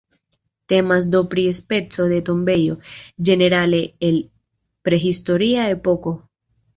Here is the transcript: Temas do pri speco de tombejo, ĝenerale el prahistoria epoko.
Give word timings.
Temas 0.71 1.07
do 1.15 1.19
pri 1.33 1.41
speco 1.57 2.07
de 2.13 2.17
tombejo, 2.29 2.77
ĝenerale 3.29 3.81
el 4.09 4.17
prahistoria 4.89 5.67
epoko. 5.75 6.15